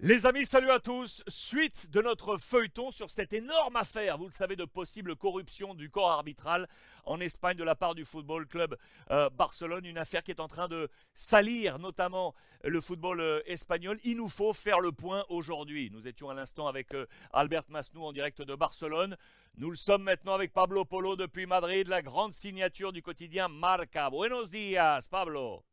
[0.00, 1.24] Les amis, salut à tous.
[1.26, 5.90] Suite de notre feuilleton sur cette énorme affaire, vous le savez, de possible corruption du
[5.90, 6.68] corps arbitral
[7.04, 8.76] en Espagne de la part du Football Club
[9.10, 9.84] euh, Barcelone.
[9.84, 13.98] Une affaire qui est en train de salir notamment le football euh, espagnol.
[14.04, 15.90] Il nous faut faire le point aujourd'hui.
[15.90, 19.16] Nous étions à l'instant avec euh, Albert Masnou en direct de Barcelone.
[19.56, 24.10] Nous le sommes maintenant avec Pablo Polo depuis Madrid, la grande signature du quotidien Marca.
[24.10, 25.64] Buenos días, Pablo.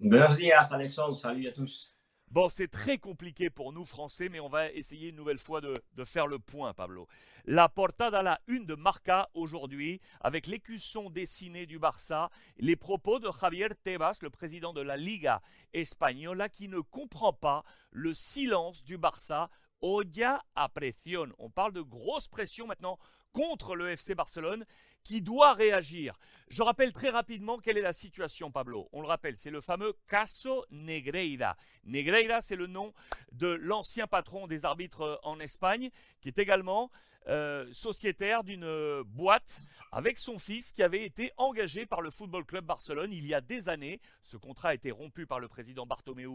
[0.00, 1.14] Buenos días, Alexandre.
[1.14, 1.97] Salut à tous.
[2.30, 5.72] Bon, c'est très compliqué pour nous Français, mais on va essayer une nouvelle fois de,
[6.04, 7.08] faire le point, Pablo.
[7.46, 12.28] La portada la une de Marca aujourd'hui, avec l'écusson dessiné du Barça,
[12.58, 15.40] les propos de Javier Tebas, le président de la Liga
[15.72, 19.48] Española, qui ne comprend pas le silence du Barça.
[19.80, 21.32] Odia a presión.
[21.38, 22.98] On parle de grosse pression maintenant
[23.32, 24.64] contre le FC Barcelone
[25.04, 26.18] qui doit réagir.
[26.48, 28.88] Je rappelle très rapidement quelle est la situation, Pablo.
[28.92, 31.56] On le rappelle, c'est le fameux Caso Negreira.
[31.84, 32.92] Negreira, c'est le nom
[33.32, 36.90] de l'ancien patron des arbitres euh, en Espagne, qui est également
[37.26, 39.60] euh, sociétaire d'une euh, boîte
[39.92, 43.40] avec son fils qui avait été engagé par le Football Club Barcelone il y a
[43.40, 44.00] des années.
[44.22, 46.28] Ce contrat a été rompu par le président Bartomeu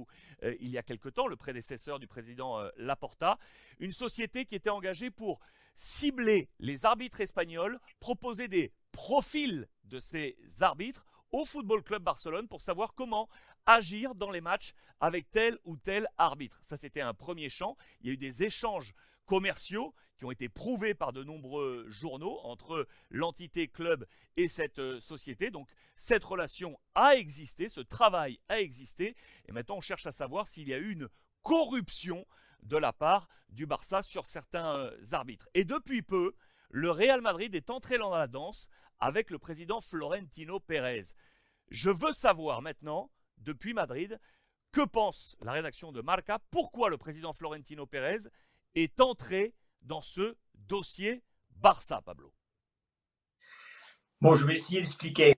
[0.60, 3.38] il y a quelque temps, le prédécesseur du président Laporta.
[3.80, 5.40] Une société qui était engagée pour
[5.76, 12.62] cibler les arbitres espagnols, proposer des profils de ces arbitres au Football Club Barcelone pour
[12.62, 13.28] savoir comment
[13.66, 16.60] agir dans les matchs avec tel ou tel arbitre.
[16.62, 17.76] Ça, c'était un premier champ.
[18.02, 18.94] Il y a eu des échanges
[19.26, 24.06] commerciaux qui ont été prouvés par de nombreux journaux entre l'entité club
[24.38, 25.50] et cette euh, société.
[25.50, 29.16] Donc cette relation a existé, ce travail a existé,
[29.48, 31.10] et maintenant on cherche à savoir s'il y a eu une
[31.42, 32.26] corruption
[32.64, 35.48] de la part du Barça sur certains euh, arbitres.
[35.54, 36.34] Et depuis peu,
[36.70, 38.68] le Real Madrid est entré dans la danse
[39.00, 41.04] avec le président Florentino Pérez.
[41.70, 44.20] Je veux savoir maintenant, depuis Madrid,
[44.72, 48.30] que pense la rédaction de Marca, pourquoi le président Florentino Pérez
[48.76, 52.34] est entré dans ce dossier Barça, Pablo?
[54.20, 55.36] Bon, je vais essayer d'expliquer.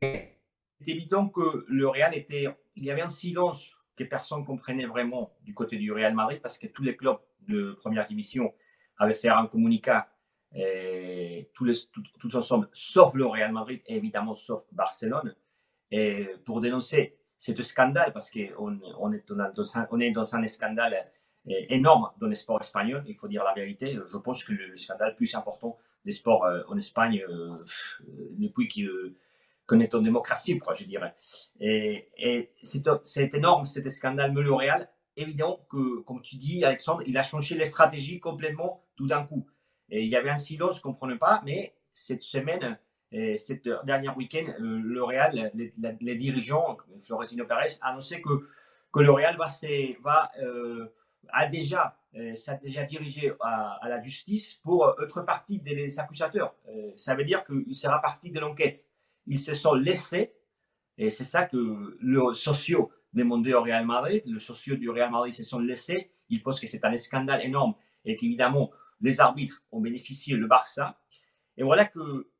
[0.00, 0.38] C'est
[0.86, 5.32] évident que le Real était, il y avait un silence que personne ne comprenait vraiment
[5.42, 8.52] du côté du Real Madrid parce que tous les clubs de première division
[8.98, 9.98] avaient fait un communiqué
[11.54, 11.88] tous,
[12.34, 15.34] ensemble, sauf le Real Madrid et évidemment sauf Barcelone,
[16.44, 19.24] pour dénoncer ce scandale parce qu'on on est,
[19.90, 21.10] on est dans un scandale
[21.46, 23.98] énorme dans le sport espagnol, il faut dire la vérité.
[24.06, 27.64] Je pense que le scandale plus important des sports euh, en Espagne euh,
[28.38, 29.14] depuis que
[29.66, 31.14] qu'on est en démocratie, quoi, je dirais.
[31.60, 34.88] Et, c'est énorme, cet scandale L'Oréal.
[35.16, 39.46] Évidemment que, comme tu dis, Alexandre, il a changé les stratégies complètement tout d'un coup.
[39.90, 42.78] Et il y avait un silence, je ne comprenais pas, mais cette semaine,
[43.10, 48.48] et cette dernière week-end, L'Oréal, les, les, dirigeants, Florentino Pérez, a annoncé que,
[48.90, 49.48] que L'Oréal va,
[50.02, 50.86] va euh,
[51.28, 56.54] a déjà, euh, déjà dirigé à, la justice pour être partie des accusateurs.
[56.68, 58.88] Euh, ça veut dire qu'il sera partie de l'enquête
[59.26, 60.34] ils se sont laissés,
[60.98, 65.32] et c'est ça que le sociaux demandaient au Real Madrid, le sociaux du Real Madrid
[65.32, 67.74] se sont laissés, ils pensent que c'est un scandale énorme
[68.04, 70.98] et qu'évidemment les arbitres ont bénéficié le Barça.
[71.56, 72.30] Et voilà que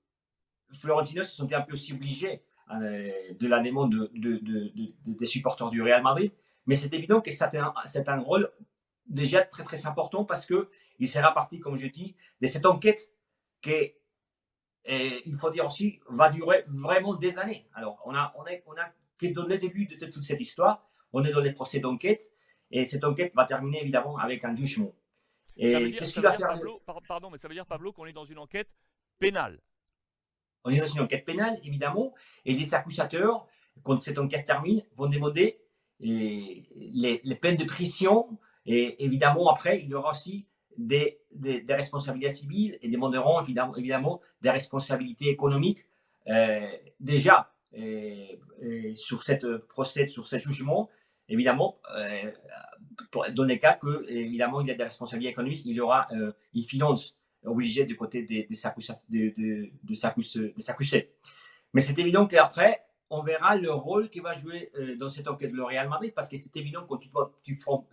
[0.73, 6.03] Florentino se sentait un peu aussi obligé euh, de la demande des supporters du Real
[6.03, 6.33] Madrid,
[6.67, 7.75] mais c'est évident que c'est un,
[8.07, 8.51] un, rôle
[9.07, 13.13] déjà très très important parce que il sera parti, comme je dis, de cette enquête
[13.61, 13.93] qui
[14.85, 17.69] et il faut dire aussi, va durer vraiment des années.
[17.75, 20.89] Alors, on a, on est, on a que dans le début de toute cette histoire,
[21.13, 22.33] on est dans les procès d'enquête,
[22.71, 24.95] et cette enquête va terminer évidemment avec un jugement.
[25.57, 28.25] Et qu'est-ce qu'il va faire Pablo, Pardon, mais ça veut dire, Pablo, qu'on est dans
[28.25, 28.71] une enquête
[29.19, 29.61] pénale.
[30.65, 32.15] On est dans une enquête pénale, évidemment,
[32.45, 33.47] et les accusateurs,
[33.83, 35.61] quand cette enquête termine, vont demander
[36.01, 40.47] les, les, les peines de prison, et évidemment, après, il y aura aussi
[40.87, 45.87] des, responsabilités civiles et demanderont évidemment, évidemment des responsabilités économiques.
[46.29, 46.69] Euh,
[47.01, 48.27] déjà, euh,
[48.63, 50.89] euh, sur cette procès, sur ce jugement,
[51.29, 51.79] évidemment,
[53.35, 56.09] dans les cas que, évidemment, il y a des responsabilités économiques, il y aura
[56.55, 61.13] une finance obligée du côté des, des, de, de, s'accuser.
[61.73, 65.65] Mais c'est évident qu'après, on verra le rôle qu'il va jouer dans cette enquête le
[65.65, 67.11] Real Madrid, parce que c'est évident quand tu,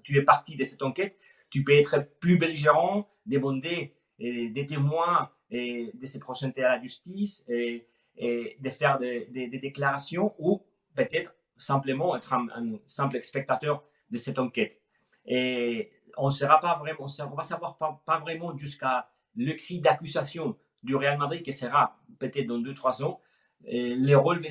[0.03, 1.17] tu es parti de cette enquête,
[1.49, 7.45] tu peux être plus belligérant, demander des témoins et de se présenter à la justice
[7.47, 7.87] et,
[8.17, 10.61] de faire des, déclarations ou
[10.93, 14.81] peut-être simplement être un, simple spectateur de cette enquête.
[15.25, 20.57] Et on ne sera pas vraiment, on va savoir pas, vraiment jusqu'à le cri d'accusation
[20.83, 23.21] du Real Madrid qui sera peut-être dans 2-3 ans,
[23.61, 24.45] les rôles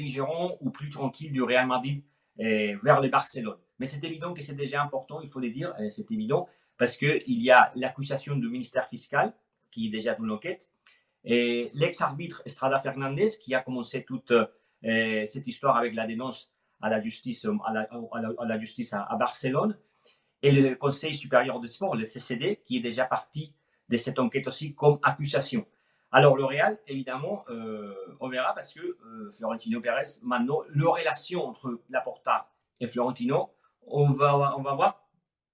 [0.61, 2.03] ou plus tranquilles du Real Madrid
[2.39, 3.59] vers le Barcelone.
[3.79, 6.49] mais c'est évident que c'est déjà important, il faut le dire, c'est évident,
[6.79, 9.35] parce qu'il y a l'accusation du ministère fiscal
[9.71, 10.71] qui est déjà dans l'enquête,
[11.25, 14.47] et l'ex-arbitre Estrada Fernandez qui a commencé toute euh,
[15.27, 19.77] cette histoire avec la dénonce à la justice à, Barcelone,
[20.43, 23.53] et le Conseil supérieur de sport, le CCD, qui est déjà parti
[23.89, 25.67] de cette enquête aussi comme accusation.
[26.13, 31.45] Alors le Real, évidemment, euh, on verra parce que euh, Florentino Pérez, maintenant, la relation
[31.45, 32.49] entre Laporta
[32.81, 33.51] et Florentino,
[33.87, 35.08] on va, on va voir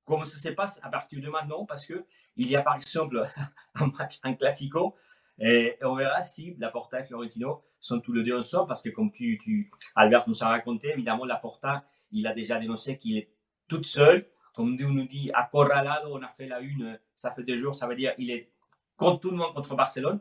[0.04, 2.04] comment ça se passe à partir de maintenant parce que
[2.36, 3.26] il y a par exemple
[3.76, 4.94] un match, un classico,
[5.38, 9.10] et on verra si Laporta et Florentino sont tous les deux ensemble parce que comme
[9.10, 13.30] tu, tu Albert nous a raconté, évidemment, Laporta, il a déjà dénoncé qu'il est
[13.68, 14.28] tout seul.
[14.54, 17.74] Comme on nous dit, à Corralado, on a fait la une, ça fait deux jours,
[17.74, 18.52] ça veut dire il est
[18.96, 20.20] contre tout le monde contre Barcelone.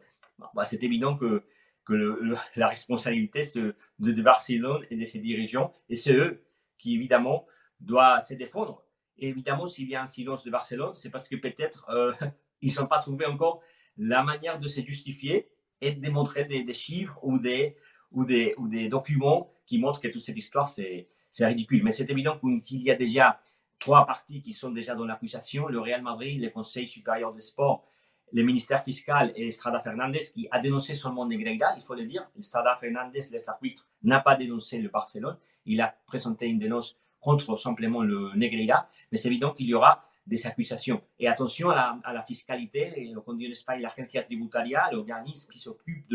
[0.55, 1.43] Bah, c'est évident que,
[1.85, 1.93] que
[2.55, 3.43] la responsabilité
[3.99, 6.43] de, Barcelone et de ses dirigeants, et c'est eux
[6.79, 7.45] qui, évidemment,
[7.79, 8.82] doivent se défendre.
[9.17, 12.11] Évidemment, s'il y a un silence de Barcelone, c'est parce que peut-être euh,
[12.61, 13.61] ils ne sont pas trouvé encore
[13.97, 15.49] la manière de se justifier
[15.81, 17.75] et de démontrer des, chiffres ou des,
[18.11, 21.07] ou, des, ou des documents qui montrent que toute cette histoire, c'est
[21.39, 21.83] ridicule.
[21.83, 23.39] Mais c'est évident qu'il y a déjà
[23.79, 27.85] trois parties qui sont déjà dans l'accusation, le Real Madrid, le Conseil supérieur des sports
[28.33, 32.27] le ministère fiscal et Estrada Fernandez qui a dénoncé seulement Negreira, il faut le dire.
[32.37, 35.37] Estrada Fernandez, les arbitres, n'a pas dénoncé le Barcelone.
[35.65, 38.87] Il a présenté une dénonce contre simplement le Negreira.
[39.11, 41.01] Mais c'est évident qu'il y aura des accusations.
[41.19, 46.05] Et attention à la, fiscalité, et on dit en Espagne l'Agencia Tributaria, l'organisme qui s'occupe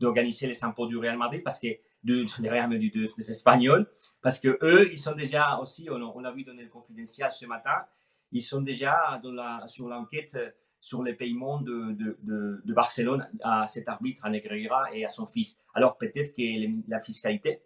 [0.00, 1.68] d'organiser les impôts du Real Madrid, parce que
[2.02, 3.86] de, de, des Espagnols,
[4.22, 7.84] parce que eux, ils sont déjà aussi, on, a vu dans le confidentiel ce matin,
[8.32, 9.20] ils sont déjà
[9.66, 10.36] sur l'enquête
[10.80, 12.16] sur les paiements de, de,
[12.64, 15.56] de, Barcelone à cet arbitre, à Negreira et à son fils.
[15.74, 16.42] Alors peut-être que
[16.88, 17.62] la fiscalité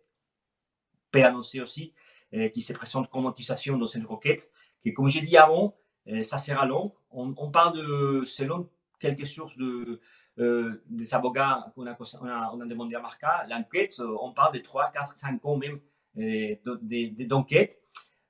[1.10, 1.92] peut annoncer aussi
[2.34, 4.50] euh, qu'il se présente comme accusation dans cette requête,
[4.84, 5.74] que comme j'ai dit avant,
[6.08, 6.94] euh, ça sera long.
[7.10, 8.68] On, parle de, selon
[9.00, 10.00] quelques sources de,
[10.38, 15.44] euh, des avocats qu'on a, demandé à Marca, l'enquête, on parle de 3, 4, 5
[15.44, 15.80] ans même
[17.26, 17.80] d'enquête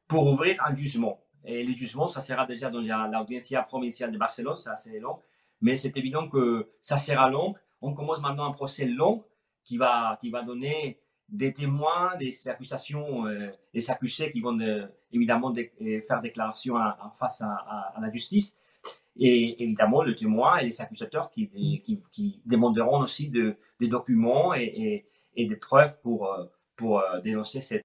[0.08, 1.20] pour ouvrir un jugement.
[1.44, 5.18] Et le jugement, ça sera déjà dans l'audience provinciale de Barcelone, ça c'est long.
[5.60, 7.54] Mais c'est évident que ça sera long.
[7.82, 9.24] On commence maintenant un procès long
[9.62, 11.00] qui va, qui va donner
[11.30, 14.58] des témoins, des accusations, euh, des accusés qui vont
[15.12, 18.56] évidemment euh, faire déclaration en face à, la justice.
[19.16, 21.48] Et évidemment, le témoin et les accusateurs qui,
[22.46, 25.06] demanderont aussi de, des documents et,
[25.36, 26.46] des preuves euh,
[26.76, 27.84] pour dénoncer cette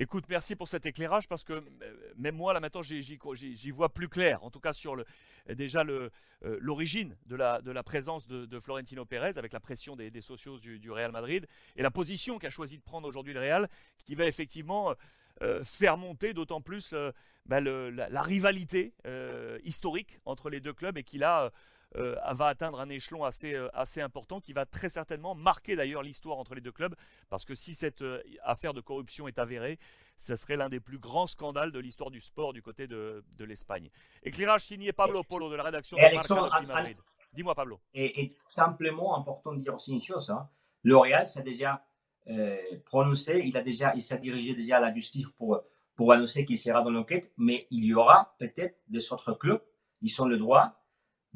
[0.00, 4.08] Écoute, merci pour cet éclairage parce que euh, même moi, là maintenant, j'y vois plus
[4.08, 4.44] clair.
[4.44, 5.04] En tout cas, sur le,
[5.52, 6.08] déjà euh,
[6.60, 11.10] l'origine de, la, de présence de, Florentino Pérez avec la pression des, socios du, Real
[11.10, 13.68] Madrid et la position qu'a choisi de prendre aujourd'hui le Real
[14.04, 14.94] qui va effectivement
[15.42, 16.94] euh, faire monter d'autant plus
[17.46, 18.94] bah, la, rivalité
[19.64, 21.50] historique entre les deux clubs et qui là
[21.96, 26.02] euh, va atteindre un échelon assez, euh, assez important qui va très certainement marquer d'ailleurs
[26.02, 26.94] l'histoire entre les deux clubs
[27.30, 29.78] parce que si cette euh, affaire de corruption est avérée,
[30.18, 33.44] ce serait l'un des plus grands scandales de l'histoire du sport du côté de, de
[33.44, 33.88] l'Espagne.
[34.22, 36.98] Éclairage signé Pablo Polo de la rédaction de Marca Madrid.
[37.32, 37.80] Dis-moi Pablo.
[37.94, 40.48] Et, simplement important de dire aussi une chose, hein.
[40.84, 41.84] L'Oréal s'est déjà
[42.84, 45.62] prononcé, il a déjà, il s'est dirigé déjà à la justice pour,
[45.94, 49.62] pour annoncer qu'il sera dans l'enquête, mais il y aura peut-être des autres clubs,
[50.02, 50.77] ils ont le droit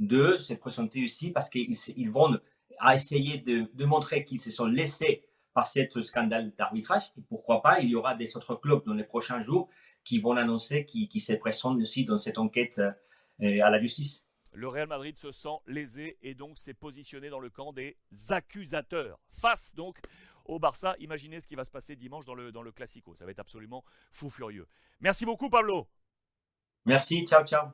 [0.02, 2.38] de se présenter ici parce qu'ils vont
[2.78, 7.12] à essayer de, montrer qu'ils se sont laissés par ce scandale d'arbitrage.
[7.16, 9.68] Et pourquoi pas, il y aura des autres clubs dans les prochains jours
[10.02, 14.26] qui vont annoncer qu'ils se présentent aussi dans cette enquête euh, à la justice.
[14.54, 17.96] Le Real Madrid se sent lésé et donc s'est positionné dans le camp des
[18.30, 19.18] accusateurs.
[19.28, 19.98] Face donc
[20.44, 23.14] au Barça, imaginez ce qui va se passer dimanche dans le, dans le Classico.
[23.14, 24.66] Ça va être absolument fou furieux.
[25.00, 25.88] Merci beaucoup Pablo.
[26.84, 27.68] Merci, ciao ciao.